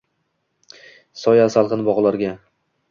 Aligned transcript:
Soya-salqin 1.25 1.87
bog’larga.. 1.91 2.37